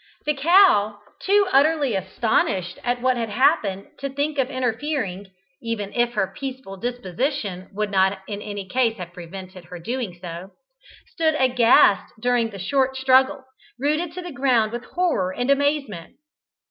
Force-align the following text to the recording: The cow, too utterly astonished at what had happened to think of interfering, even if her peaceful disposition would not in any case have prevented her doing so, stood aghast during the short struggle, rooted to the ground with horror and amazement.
The 0.25 0.33
cow, 0.33 0.97
too 1.21 1.45
utterly 1.53 1.93
astonished 1.93 2.79
at 2.83 3.01
what 3.03 3.17
had 3.17 3.29
happened 3.29 3.85
to 3.99 4.09
think 4.09 4.39
of 4.39 4.49
interfering, 4.49 5.27
even 5.61 5.93
if 5.93 6.13
her 6.13 6.33
peaceful 6.35 6.75
disposition 6.75 7.69
would 7.71 7.91
not 7.91 8.17
in 8.27 8.41
any 8.41 8.67
case 8.67 8.97
have 8.97 9.13
prevented 9.13 9.65
her 9.65 9.77
doing 9.77 10.17
so, 10.19 10.53
stood 11.05 11.35
aghast 11.35 12.13
during 12.19 12.49
the 12.49 12.57
short 12.57 12.97
struggle, 12.97 13.45
rooted 13.77 14.11
to 14.13 14.23
the 14.23 14.31
ground 14.31 14.71
with 14.71 14.85
horror 14.85 15.33
and 15.35 15.51
amazement. 15.51 16.15